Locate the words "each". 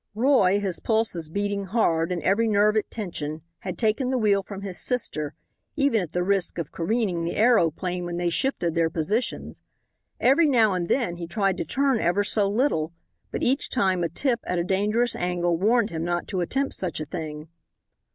13.43-13.69